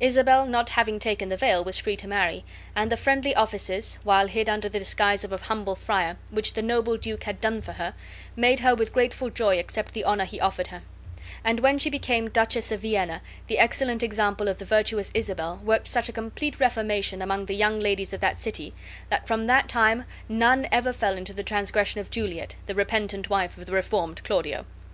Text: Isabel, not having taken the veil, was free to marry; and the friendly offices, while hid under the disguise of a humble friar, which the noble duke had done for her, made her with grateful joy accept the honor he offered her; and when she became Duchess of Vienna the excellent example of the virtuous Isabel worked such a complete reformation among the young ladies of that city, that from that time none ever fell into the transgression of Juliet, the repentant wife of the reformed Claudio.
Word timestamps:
Isabel, 0.00 0.46
not 0.46 0.70
having 0.70 0.98
taken 0.98 1.28
the 1.28 1.36
veil, 1.36 1.62
was 1.62 1.76
free 1.76 1.96
to 1.98 2.08
marry; 2.08 2.46
and 2.74 2.90
the 2.90 2.96
friendly 2.96 3.34
offices, 3.34 3.98
while 4.04 4.26
hid 4.26 4.48
under 4.48 4.70
the 4.70 4.78
disguise 4.78 5.22
of 5.22 5.34
a 5.34 5.36
humble 5.36 5.74
friar, 5.74 6.16
which 6.30 6.54
the 6.54 6.62
noble 6.62 6.96
duke 6.96 7.24
had 7.24 7.42
done 7.42 7.60
for 7.60 7.72
her, 7.72 7.92
made 8.36 8.60
her 8.60 8.74
with 8.74 8.94
grateful 8.94 9.28
joy 9.28 9.58
accept 9.58 9.92
the 9.92 10.02
honor 10.02 10.24
he 10.24 10.40
offered 10.40 10.68
her; 10.68 10.80
and 11.44 11.60
when 11.60 11.78
she 11.78 11.90
became 11.90 12.30
Duchess 12.30 12.72
of 12.72 12.80
Vienna 12.80 13.20
the 13.48 13.58
excellent 13.58 14.02
example 14.02 14.48
of 14.48 14.56
the 14.56 14.64
virtuous 14.64 15.10
Isabel 15.12 15.56
worked 15.62 15.88
such 15.88 16.08
a 16.08 16.10
complete 16.12 16.58
reformation 16.58 17.20
among 17.20 17.44
the 17.44 17.54
young 17.54 17.78
ladies 17.78 18.14
of 18.14 18.22
that 18.22 18.38
city, 18.38 18.72
that 19.10 19.26
from 19.26 19.46
that 19.46 19.68
time 19.68 20.06
none 20.26 20.66
ever 20.72 20.94
fell 20.94 21.18
into 21.18 21.34
the 21.34 21.44
transgression 21.44 22.00
of 22.00 22.08
Juliet, 22.10 22.54
the 22.64 22.74
repentant 22.74 23.28
wife 23.28 23.58
of 23.58 23.66
the 23.66 23.72
reformed 23.72 24.24
Claudio. 24.24 24.64